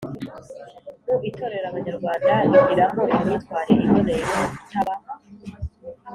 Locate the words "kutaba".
4.53-4.93